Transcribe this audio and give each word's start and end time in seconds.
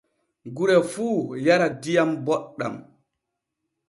Gure 0.55 0.77
fuu 0.91 1.17
yara 1.45 1.67
diam 1.83 2.09
boɗɗan. 2.25 2.75